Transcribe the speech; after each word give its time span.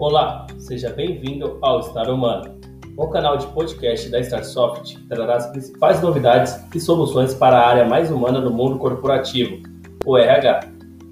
Olá, 0.00 0.46
seja 0.58 0.90
bem-vindo 0.90 1.58
ao 1.60 1.80
Estar 1.80 2.08
Humano, 2.08 2.56
o 2.96 3.08
canal 3.08 3.36
de 3.36 3.48
podcast 3.48 4.08
da 4.08 4.20
Starsoft 4.20 4.96
trará 5.08 5.34
as 5.34 5.48
principais 5.48 6.00
novidades 6.00 6.56
e 6.72 6.78
soluções 6.78 7.34
para 7.34 7.58
a 7.58 7.66
área 7.66 7.84
mais 7.84 8.08
humana 8.08 8.40
do 8.40 8.48
mundo 8.48 8.78
corporativo, 8.78 9.60
o 10.06 10.16
RH. 10.16 10.60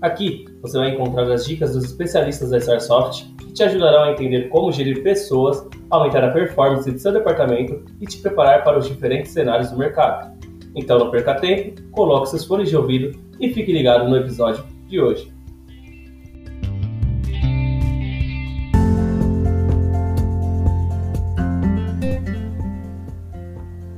Aqui 0.00 0.44
você 0.62 0.78
vai 0.78 0.90
encontrar 0.90 1.28
as 1.32 1.44
dicas 1.44 1.74
dos 1.74 1.82
especialistas 1.82 2.50
da 2.50 2.58
Starsoft 2.58 3.24
que 3.38 3.52
te 3.52 3.64
ajudarão 3.64 4.04
a 4.04 4.12
entender 4.12 4.50
como 4.50 4.70
gerir 4.70 5.02
pessoas, 5.02 5.66
aumentar 5.90 6.22
a 6.22 6.30
performance 6.30 6.88
de 6.88 7.00
seu 7.00 7.12
departamento 7.12 7.84
e 8.00 8.06
te 8.06 8.18
preparar 8.18 8.62
para 8.62 8.78
os 8.78 8.86
diferentes 8.86 9.32
cenários 9.32 9.72
do 9.72 9.76
mercado. 9.76 10.32
Então 10.76 10.96
não 10.96 11.10
perca 11.10 11.34
tempo, 11.34 11.82
coloque 11.90 12.28
seus 12.28 12.44
fones 12.44 12.68
de 12.68 12.76
ouvido 12.76 13.18
e 13.40 13.52
fique 13.52 13.72
ligado 13.72 14.08
no 14.08 14.16
episódio 14.16 14.64
de 14.86 15.00
hoje. 15.00 15.35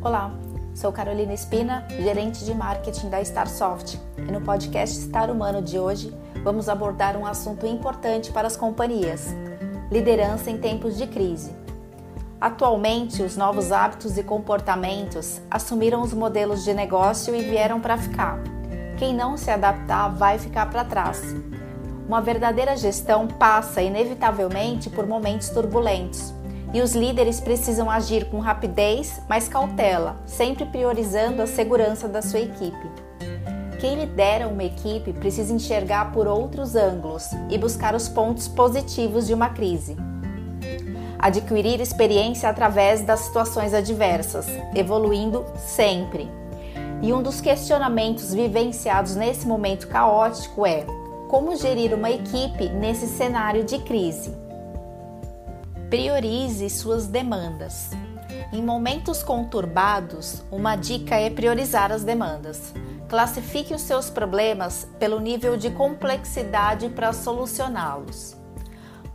Olá, 0.00 0.30
sou 0.76 0.92
Carolina 0.92 1.34
Espina, 1.34 1.84
gerente 1.90 2.44
de 2.44 2.54
marketing 2.54 3.08
da 3.08 3.20
Starsoft, 3.20 3.98
e 4.16 4.30
no 4.30 4.40
podcast 4.40 4.96
Estar 4.96 5.28
Humano 5.28 5.60
de 5.60 5.76
hoje 5.76 6.16
vamos 6.44 6.68
abordar 6.68 7.16
um 7.16 7.26
assunto 7.26 7.66
importante 7.66 8.30
para 8.30 8.46
as 8.46 8.56
companhias: 8.56 9.34
liderança 9.90 10.52
em 10.52 10.56
tempos 10.56 10.96
de 10.96 11.04
crise. 11.08 11.52
Atualmente, 12.40 13.24
os 13.24 13.36
novos 13.36 13.72
hábitos 13.72 14.16
e 14.16 14.22
comportamentos 14.22 15.40
assumiram 15.50 16.00
os 16.00 16.14
modelos 16.14 16.62
de 16.62 16.72
negócio 16.72 17.34
e 17.34 17.42
vieram 17.42 17.80
para 17.80 17.98
ficar. 17.98 18.38
Quem 18.96 19.12
não 19.12 19.36
se 19.36 19.50
adaptar 19.50 20.10
vai 20.10 20.38
ficar 20.38 20.70
para 20.70 20.84
trás. 20.84 21.34
Uma 22.06 22.20
verdadeira 22.20 22.76
gestão 22.76 23.26
passa 23.26 23.82
inevitavelmente 23.82 24.88
por 24.88 25.08
momentos 25.08 25.48
turbulentos 25.48 26.37
e 26.72 26.80
os 26.80 26.94
líderes 26.94 27.40
precisam 27.40 27.90
agir 27.90 28.28
com 28.30 28.38
rapidez, 28.38 29.20
mas 29.28 29.48
cautela, 29.48 30.16
sempre 30.26 30.66
priorizando 30.66 31.42
a 31.42 31.46
segurança 31.46 32.08
da 32.08 32.22
sua 32.22 32.40
equipe. 32.40 32.90
Quem 33.80 33.94
lidera 33.94 34.48
uma 34.48 34.64
equipe 34.64 35.12
precisa 35.12 35.52
enxergar 35.52 36.12
por 36.12 36.26
outros 36.26 36.74
ângulos 36.74 37.30
e 37.48 37.56
buscar 37.56 37.94
os 37.94 38.08
pontos 38.08 38.48
positivos 38.48 39.26
de 39.26 39.34
uma 39.34 39.50
crise 39.50 39.96
adquirir 41.18 41.80
experiência 41.80 42.48
através 42.48 43.02
das 43.02 43.20
situações 43.20 43.74
adversas, 43.74 44.46
evoluindo 44.74 45.44
sempre. 45.56 46.30
E 47.02 47.12
um 47.12 47.22
dos 47.22 47.40
questionamentos 47.40 48.32
vivenciados 48.32 49.16
nesse 49.16 49.46
momento 49.46 49.88
caótico 49.88 50.64
é: 50.64 50.84
como 51.28 51.56
gerir 51.56 51.92
uma 51.92 52.10
equipe 52.10 52.68
nesse 52.68 53.06
cenário 53.06 53.64
de 53.64 53.78
crise? 53.78 54.47
Priorize 55.88 56.68
suas 56.68 57.06
demandas. 57.06 57.92
Em 58.52 58.62
momentos 58.62 59.22
conturbados, 59.22 60.42
uma 60.52 60.76
dica 60.76 61.16
é 61.16 61.30
priorizar 61.30 61.90
as 61.90 62.04
demandas. 62.04 62.74
Classifique 63.08 63.72
os 63.72 63.80
seus 63.80 64.10
problemas 64.10 64.86
pelo 64.98 65.18
nível 65.18 65.56
de 65.56 65.70
complexidade 65.70 66.90
para 66.90 67.14
solucioná-los. 67.14 68.36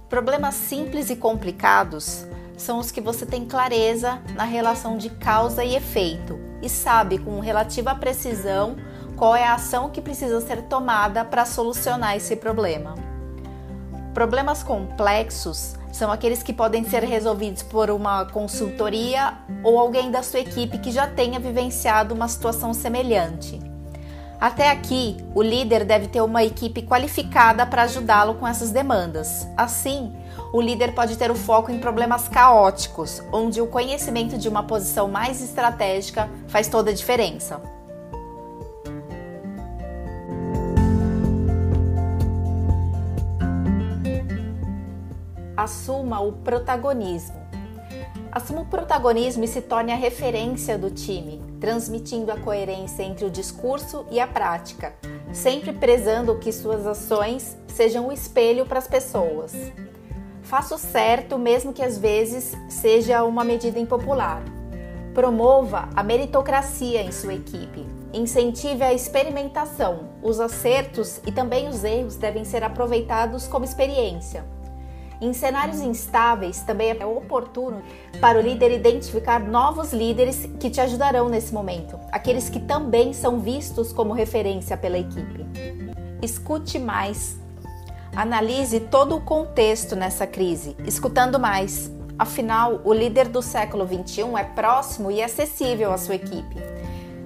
Problemas 0.09 0.55
simples 0.55 1.11
e 1.11 1.15
complicados 1.15 2.25
são 2.57 2.79
os 2.79 2.89
que 2.89 3.01
você 3.01 3.23
tem 3.23 3.45
clareza 3.45 4.19
na 4.33 4.43
relação 4.43 4.97
de 4.97 5.11
causa 5.11 5.63
e 5.63 5.75
efeito 5.75 6.39
e 6.59 6.67
sabe 6.67 7.19
com 7.19 7.39
relativa 7.39 7.93
precisão 7.93 8.77
qual 9.15 9.35
é 9.35 9.43
a 9.43 9.53
ação 9.53 9.91
que 9.91 10.01
precisa 10.01 10.41
ser 10.41 10.63
tomada 10.63 11.23
para 11.23 11.45
solucionar 11.45 12.17
esse 12.17 12.35
problema. 12.35 12.95
Problemas 14.11 14.63
complexos 14.63 15.75
são 15.93 16.11
aqueles 16.11 16.41
que 16.41 16.51
podem 16.51 16.83
ser 16.83 17.03
resolvidos 17.03 17.61
por 17.61 17.91
uma 17.91 18.25
consultoria 18.25 19.35
ou 19.63 19.77
alguém 19.77 20.09
da 20.09 20.23
sua 20.23 20.39
equipe 20.39 20.79
que 20.79 20.91
já 20.91 21.07
tenha 21.07 21.39
vivenciado 21.39 22.15
uma 22.15 22.27
situação 22.27 22.73
semelhante. 22.73 23.61
Até 24.41 24.71
aqui, 24.71 25.15
o 25.33 25.41
líder 25.41 25.85
deve 25.85 26.07
ter 26.07 26.19
uma 26.19 26.43
equipe 26.43 26.81
qualificada 26.81 27.65
para 27.65 27.83
ajudá-lo 27.83 28.33
com 28.33 28.47
essas 28.47 28.71
demandas. 28.71 29.47
Assim, 29.55 30.11
o 30.51 30.59
líder 30.59 30.93
pode 30.93 31.15
ter 31.15 31.29
o 31.29 31.35
foco 31.35 31.71
em 31.71 31.79
problemas 31.79 32.27
caóticos, 32.27 33.21
onde 33.31 33.61
o 33.61 33.67
conhecimento 33.67 34.37
de 34.37 34.49
uma 34.49 34.63
posição 34.63 35.07
mais 35.07 35.41
estratégica 35.41 36.27
faz 36.47 36.67
toda 36.67 36.89
a 36.89 36.93
diferença. 36.93 37.61
Assuma 45.63 46.19
o 46.19 46.33
protagonismo. 46.33 47.37
Assuma 48.33 48.63
o 48.63 48.65
protagonismo 48.65 49.45
e 49.45 49.47
se 49.47 49.61
torne 49.61 49.93
a 49.93 49.95
referência 49.95 50.77
do 50.77 50.91
time, 50.91 51.41
transmitindo 51.61 52.33
a 52.33 52.37
coerência 52.37 53.01
entre 53.01 53.23
o 53.23 53.29
discurso 53.29 54.05
e 54.11 54.19
a 54.19 54.27
prática, 54.27 54.93
sempre 55.31 55.71
prezando 55.71 56.37
que 56.37 56.51
suas 56.51 56.85
ações 56.85 57.57
sejam 57.65 58.09
o 58.09 58.11
espelho 58.11 58.65
para 58.65 58.77
as 58.77 58.89
pessoas. 58.89 59.53
Faça 60.41 60.75
o 60.75 60.77
certo, 60.77 61.39
mesmo 61.39 61.71
que 61.71 61.81
às 61.81 61.97
vezes 61.97 62.51
seja 62.67 63.23
uma 63.23 63.45
medida 63.45 63.79
impopular. 63.79 64.43
Promova 65.13 65.87
a 65.95 66.03
meritocracia 66.03 67.01
em 67.01 67.11
sua 67.13 67.35
equipe. 67.35 67.87
Incentive 68.11 68.83
a 68.83 68.93
experimentação. 68.93 70.09
Os 70.21 70.41
acertos 70.41 71.21
e 71.25 71.31
também 71.31 71.69
os 71.69 71.85
erros 71.85 72.17
devem 72.17 72.43
ser 72.43 72.65
aproveitados 72.65 73.47
como 73.47 73.63
experiência. 73.63 74.43
Em 75.23 75.31
cenários 75.31 75.79
instáveis, 75.79 76.63
também 76.63 76.91
é 76.91 77.05
oportuno 77.05 77.81
para 78.19 78.37
o 78.37 78.41
líder 78.41 78.73
identificar 78.73 79.39
novos 79.39 79.93
líderes 79.93 80.49
que 80.59 80.69
te 80.69 80.81
ajudarão 80.81 81.29
nesse 81.29 81.53
momento, 81.53 81.97
aqueles 82.11 82.49
que 82.49 82.59
também 82.59 83.13
são 83.13 83.39
vistos 83.39 83.93
como 83.93 84.11
referência 84.11 84.75
pela 84.75 84.97
equipe. 84.97 85.45
Escute 86.21 86.77
mais. 86.77 87.37
Analise 88.13 88.81
todo 88.81 89.15
o 89.15 89.21
contexto 89.21 89.95
nessa 89.95 90.27
crise, 90.27 90.75
escutando 90.85 91.39
mais. 91.39 91.89
Afinal, 92.19 92.81
o 92.83 92.91
líder 92.91 93.29
do 93.29 93.41
século 93.41 93.87
XXI 93.87 94.23
é 94.37 94.43
próximo 94.43 95.09
e 95.09 95.23
acessível 95.23 95.93
à 95.93 95.97
sua 95.97 96.15
equipe. 96.15 96.57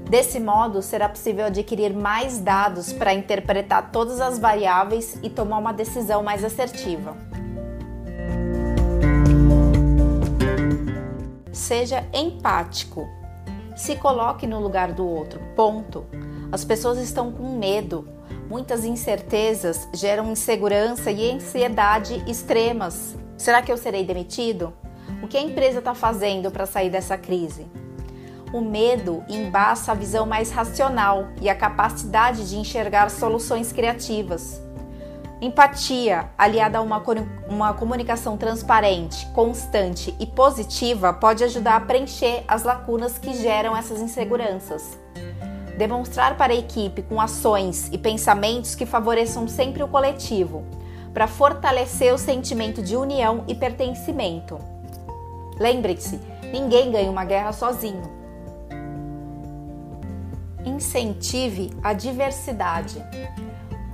Desse 0.07 0.39
modo, 0.39 0.83
será 0.83 1.09
possível 1.09 1.47
adquirir 1.47 1.95
mais 1.95 2.37
dados 2.37 2.93
para 2.93 3.11
interpretar 3.11 3.89
todas 3.91 4.21
as 4.21 4.37
variáveis 4.37 5.17
e 5.23 5.31
tomar 5.31 5.57
uma 5.57 5.73
decisão 5.73 6.21
mais 6.21 6.43
assertiva. 6.43 7.17
Seja 11.67 12.07
empático. 12.13 13.09
Se 13.75 13.97
coloque 13.97 14.47
no 14.47 14.57
lugar 14.57 14.93
do 14.93 15.05
outro. 15.05 15.41
Ponto. 15.53 16.05
As 16.49 16.63
pessoas 16.63 16.97
estão 16.97 17.29
com 17.29 17.57
medo. 17.57 18.07
Muitas 18.49 18.85
incertezas 18.85 19.85
geram 19.93 20.31
insegurança 20.31 21.11
e 21.11 21.29
ansiedade 21.29 22.23
extremas. 22.25 23.17
Será 23.37 23.61
que 23.61 23.69
eu 23.69 23.75
serei 23.75 24.05
demitido? 24.05 24.73
O 25.21 25.27
que 25.27 25.35
a 25.35 25.41
empresa 25.41 25.79
está 25.79 25.93
fazendo 25.93 26.49
para 26.51 26.65
sair 26.65 26.89
dessa 26.89 27.17
crise? 27.17 27.67
O 28.53 28.61
medo 28.61 29.21
embaça 29.27 29.91
a 29.91 29.95
visão 29.95 30.25
mais 30.25 30.51
racional 30.51 31.27
e 31.41 31.49
a 31.49 31.55
capacidade 31.55 32.49
de 32.49 32.55
enxergar 32.55 33.11
soluções 33.11 33.73
criativas. 33.73 34.61
Empatia, 35.39 36.31
aliada 36.35 36.79
a 36.79 36.81
uma, 36.81 37.03
uma 37.47 37.71
comunicação 37.71 38.35
transparente, 38.37 39.23
constante 39.27 40.15
e 40.19 40.25
positiva, 40.25 41.13
pode 41.13 41.43
ajudar 41.43 41.75
a 41.75 41.79
preencher 41.79 42.43
as 42.47 42.63
lacunas 42.63 43.19
que 43.19 43.35
geram 43.35 43.77
essas 43.77 44.01
inseguranças. 44.01 44.97
Demonstrar 45.77 46.35
para 46.37 46.53
a 46.53 46.55
equipe 46.55 47.03
com 47.03 47.21
ações 47.21 47.87
e 47.91 47.99
pensamentos 47.99 48.73
que 48.73 48.83
favoreçam 48.83 49.47
sempre 49.47 49.83
o 49.83 49.87
coletivo, 49.87 50.63
para 51.13 51.27
fortalecer 51.27 52.11
o 52.11 52.17
sentimento 52.17 52.81
de 52.81 52.97
união 52.97 53.43
e 53.47 53.53
pertencimento. 53.53 54.57
Lembre-se, 55.59 56.19
ninguém 56.51 56.91
ganha 56.91 57.11
uma 57.11 57.25
guerra 57.25 57.53
sozinho. 57.53 58.09
Incentive 60.65 61.71
a 61.83 61.93
diversidade. 61.93 63.03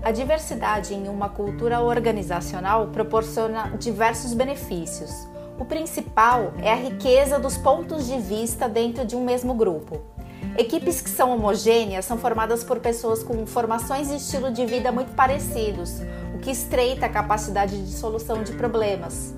A 0.04 0.12
diversidade 0.12 0.94
em 0.94 1.08
uma 1.08 1.30
cultura 1.30 1.80
organizacional 1.80 2.88
proporciona 2.88 3.70
diversos 3.80 4.34
benefícios. 4.34 5.10
O 5.58 5.64
principal 5.64 6.52
é 6.62 6.74
a 6.74 6.76
riqueza 6.76 7.40
dos 7.40 7.58
pontos 7.58 8.06
de 8.06 8.20
vista 8.20 8.68
dentro 8.68 9.06
de 9.06 9.16
um 9.16 9.24
mesmo 9.24 9.54
grupo. 9.54 10.02
Equipes 10.58 11.00
que 11.00 11.10
são 11.10 11.34
homogêneas 11.34 12.04
são 12.04 12.18
formadas 12.18 12.66
por 12.66 12.82
pessoas 12.82 13.24
com 13.24 13.46
formações 13.46 14.12
e 14.12 14.18
estilo 14.18 14.52
de 14.52 14.66
vida 14.66 14.92
muito 14.92 15.16
parecidos, 15.16 16.02
o 16.36 16.40
que 16.40 16.52
estreita 16.52 17.06
a 17.06 17.10
capacidade 17.10 17.82
de 17.82 17.94
solução 17.94 18.44
de 18.44 18.52
problemas. 18.52 19.34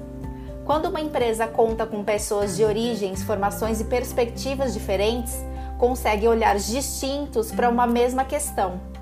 Quando 0.66 0.88
uma 0.88 1.00
empresa 1.00 1.46
conta 1.46 1.86
com 1.86 2.04
pessoas 2.04 2.58
de 2.58 2.64
origens, 2.64 3.22
formações 3.22 3.82
e 3.82 3.84
perspectivas 3.84 4.74
diferentes, 4.74 5.46
consegue 5.78 6.28
olhares 6.28 6.66
distintos 6.66 7.52
para 7.52 7.70
uma 7.70 7.86
mesma 7.86 8.26
questão. 8.26 8.95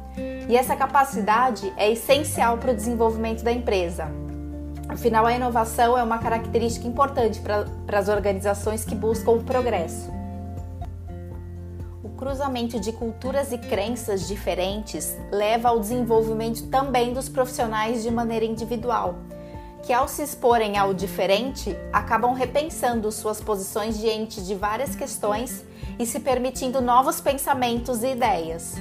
E 0.48 0.56
essa 0.56 0.76
capacidade 0.76 1.74
é 1.78 1.92
essencial 1.92 2.58
para 2.58 2.72
o 2.72 2.76
desenvolvimento 2.76 3.44
da 3.44 3.52
empresa. 3.52 4.12
Afinal, 4.88 5.26
a 5.26 5.34
inovação 5.34 5.98
é 5.98 6.04
uma 6.04 6.20
característica 6.20 6.88
importante 6.88 7.40
para 7.40 7.98
as 7.98 8.10
organizações 8.10 8.84
que 8.84 8.94
buscam 8.94 9.32
o 9.32 9.44
progresso. 9.44 10.12
O 12.04 12.10
cruzamento 12.10 12.80
de 12.80 12.92
culturas 12.92 13.52
e 13.52 13.58
crenças 13.58 14.28
diferentes 14.28 15.18
leva 15.32 15.70
ao 15.70 15.80
desenvolvimento 15.80 16.68
também 16.68 17.14
dos 17.14 17.28
profissionais 17.28 18.04
de 18.04 18.12
maneira 18.12 18.46
individual, 18.46 19.16
que 19.82 19.92
ao 19.92 20.08
se 20.08 20.22
exporem 20.22 20.78
ao 20.78 20.94
diferente, 20.94 21.76
acabam 21.92 22.34
repensando 22.34 23.12
suas 23.12 23.42
posições 23.42 23.98
diante 23.98 24.42
de 24.42 24.54
várias 24.54 24.96
questões 24.96 25.66
e 25.98 26.06
se 26.06 26.20
permitindo 26.20 26.82
novos 26.82 27.20
pensamentos 27.20 28.04
e 28.04 28.12
ideias. 28.12 28.76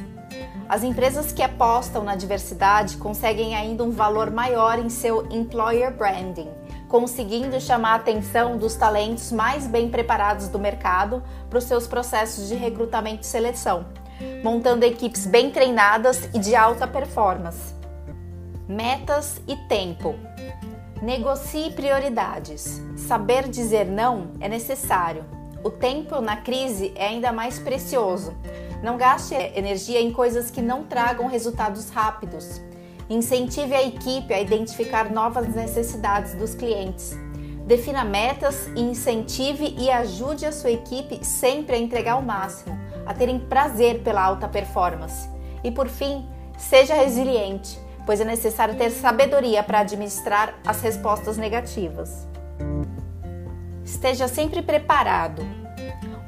As 0.73 0.83
empresas 0.83 1.33
que 1.33 1.43
apostam 1.43 2.03
na 2.03 2.17
diversidade 2.17 2.97
conseguem 2.97 3.55
ainda 3.55 3.85
um 3.85 3.91
valor 3.91 4.31
maior 4.31 4.79
em 4.79 4.89
seu 4.89 5.31
employer 5.31 5.95
branding, 5.95 6.49
conseguindo 6.89 7.61
chamar 7.61 7.93
a 7.93 7.97
atenção 7.97 8.57
dos 8.57 8.75
talentos 8.75 9.31
mais 9.31 9.67
bem 9.67 9.91
preparados 9.91 10.49
do 10.49 10.59
mercado 10.59 11.23
para 11.51 11.59
os 11.59 11.65
seus 11.65 11.87
processos 11.87 12.49
de 12.49 12.55
recrutamento 12.55 13.21
e 13.21 13.27
seleção, 13.27 13.85
montando 14.43 14.87
equipes 14.87 15.27
bem 15.27 15.51
treinadas 15.51 16.31
e 16.33 16.39
de 16.39 16.57
alta 16.57 16.87
performance. 16.87 17.75
Metas 18.67 19.43
e 19.47 19.55
tempo. 19.69 20.15
Negocie 21.03 21.71
prioridades. 21.73 22.81
Saber 22.97 23.47
dizer 23.47 23.85
não 23.85 24.31
é 24.41 24.49
necessário. 24.49 25.23
O 25.63 25.69
tempo 25.71 26.23
na 26.23 26.39
crise 26.39 26.93
é 26.97 27.09
ainda 27.09 27.31
mais 27.31 27.59
precioso, 27.59 28.35
não 28.83 28.97
gaste 28.97 29.35
energia 29.35 30.01
em 30.01 30.13
coisas 30.13 30.51
que 30.51 30.61
não 30.61 30.85
tragam 30.85 31.29
resultados 31.29 31.89
rápidos. 31.91 32.61
Incentive 33.09 33.75
a 33.75 33.83
equipe 33.83 34.35
a 34.35 34.41
identificar 34.41 35.11
novas 35.11 35.55
necessidades 35.55 36.35
dos 36.35 36.55
clientes. 36.55 37.17
Defina 37.67 38.05
metas 38.05 38.67
incentive 38.75 39.77
e 39.79 39.89
ajude 39.89 40.45
a 40.45 40.53
sua 40.53 40.73
equipe 40.73 41.25
sempre 41.25 41.77
a 41.77 41.79
entregar 41.79 42.17
o 42.17 42.23
máximo, 42.23 42.77
a 43.07 43.15
terem 43.15 43.39
prazer 43.39 44.01
pela 44.01 44.23
alta 44.23 44.49
performance. 44.49 45.29
E 45.63 45.71
por 45.71 45.89
fim, 45.89 46.27
seja 46.59 46.95
resiliente, 46.95 47.79
pois 48.05 48.21
é 48.21 48.25
necessário 48.25 48.75
ter 48.75 48.91
sabedoria 48.91 49.63
para 49.63 49.81
administrar 49.81 50.55
as 50.67 50.81
respostas 50.81 51.37
negativas. 51.37 52.27
Esteja 53.85 54.27
sempre 54.27 54.61
preparado, 54.61 55.62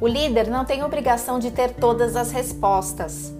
o 0.01 0.09
líder 0.09 0.49
não 0.49 0.65
tem 0.65 0.83
obrigação 0.83 1.39
de 1.39 1.51
ter 1.51 1.75
todas 1.75 2.17
as 2.17 2.33
respostas. 2.33 3.33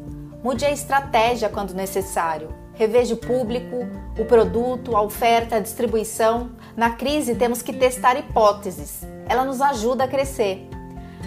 Mude 0.43 0.65
a 0.65 0.71
estratégia 0.71 1.49
quando 1.49 1.75
necessário. 1.75 2.49
Reveja 2.75 3.15
o 3.15 3.19
público, 3.19 3.87
o 4.19 4.25
produto, 4.25 4.97
a 4.97 5.03
oferta, 5.03 5.57
a 5.57 5.61
distribuição. 5.61 6.51
Na 6.77 6.91
crise, 6.91 7.35
temos 7.35 7.63
que 7.63 7.73
testar 7.73 8.17
hipóteses. 8.17 9.03
Ela 9.29 9.45
nos 9.45 9.61
ajuda 9.61 10.05
a 10.05 10.09
crescer. 10.09 10.69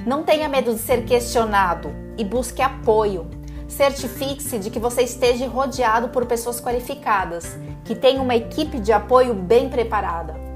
Não 0.06 0.24
tenha 0.24 0.47
medo 0.47 0.74
de 0.74 0.79
ser 0.79 1.03
questionado 1.03 1.89
e 2.18 2.24
busque 2.24 2.62
apoio. 2.62 3.27
Certifique-se 3.68 4.57
de 4.59 4.69
que 4.69 4.79
você 4.79 5.01
esteja 5.01 5.47
rodeado 5.47 6.09
por 6.09 6.25
pessoas 6.25 6.62
qualificadas, 6.62 7.57
que 7.83 7.95
tenham 7.95 8.24
uma 8.24 8.35
equipe 8.35 8.79
de 8.79 8.94
apoio 8.94 9.33
bem 9.33 9.68
preparada. 9.69 10.47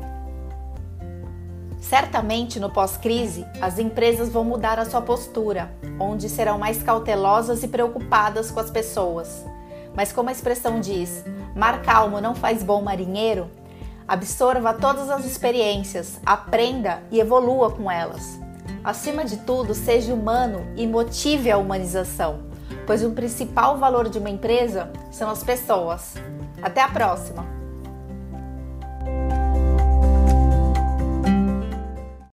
Certamente 1.81 2.59
no 2.59 2.69
pós-crise, 2.69 3.45
as 3.59 3.79
empresas 3.79 4.29
vão 4.29 4.45
mudar 4.45 4.77
a 4.77 4.85
sua 4.85 5.01
postura, 5.01 5.73
onde 5.99 6.29
serão 6.29 6.59
mais 6.59 6.83
cautelosas 6.83 7.63
e 7.63 7.67
preocupadas 7.67 8.51
com 8.51 8.59
as 8.59 8.69
pessoas. 8.69 9.43
Mas 9.95 10.13
como 10.13 10.29
a 10.29 10.31
expressão 10.31 10.79
diz, 10.79 11.25
mar 11.55 11.81
calmo 11.81 12.21
não 12.21 12.35
faz 12.35 12.61
bom 12.61 12.83
marinheiro, 12.83 13.49
absorva 14.07 14.75
todas 14.75 15.09
as 15.09 15.25
experiências, 15.25 16.19
aprenda 16.23 17.01
e 17.11 17.19
evolua 17.19 17.71
com 17.71 17.89
elas. 17.89 18.39
Acima 18.83 19.25
de 19.25 19.37
tudo, 19.37 19.73
seja 19.73 20.13
humano 20.13 20.65
e 20.75 20.85
motive 20.85 21.49
a 21.49 21.57
humanização, 21.57 22.43
pois 22.85 23.03
o 23.03 23.09
principal 23.09 23.77
valor 23.77 24.07
de 24.07 24.19
uma 24.19 24.29
empresa 24.29 24.91
são 25.11 25.29
as 25.29 25.43
pessoas. 25.43 26.13
Até 26.61 26.79
a 26.79 26.87
próxima! 26.87 27.60